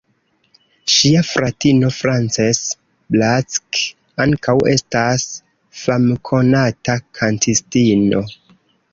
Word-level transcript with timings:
Ŝia 0.91 1.19
fratino 1.31 1.89
Frances 1.97 2.61
Black 3.15 3.81
ankaŭ 4.25 4.55
estas 4.71 5.27
famkonata 5.81 6.97
kantistino. 7.21 8.23